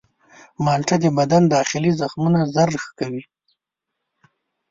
مالټه 0.65 0.95
د 1.03 1.05
بدن 1.17 1.43
داخلي 1.55 1.91
زخمونه 2.01 2.39
ژر 2.53 2.69
ښه 2.83 2.91
کوي. 2.99 3.23